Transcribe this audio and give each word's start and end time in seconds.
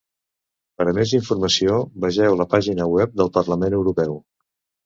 Per 0.79 0.87
a 0.91 0.93
més 0.97 1.11
informació 1.17 1.77
vegeu 2.05 2.39
la 2.39 2.49
pàgina 2.55 2.91
web 2.97 3.15
del 3.23 3.33
Parlament 3.37 3.81
Europeu. 3.83 4.19